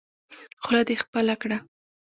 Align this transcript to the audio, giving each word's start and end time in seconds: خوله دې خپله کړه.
خوله 0.63 0.83
دې 0.87 0.95
خپله 1.03 1.35
کړه. 1.41 1.57